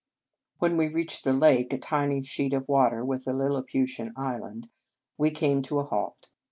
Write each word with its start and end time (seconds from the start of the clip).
When 0.57 0.77
we 0.77 0.87
reached 0.87 1.23
the 1.25 1.31
lake, 1.33 1.71
a 1.73 1.77
tiny 1.77 2.23
sheet 2.23 2.53
of 2.53 2.67
water 2.67 3.05
with 3.05 3.27
a 3.27 3.33
Lilliputian 3.33 4.13
island, 4.17 4.67
we 5.15 5.29
came 5.29 5.61
to 5.61 5.77
a 5.77 5.83
halt. 5.83 6.29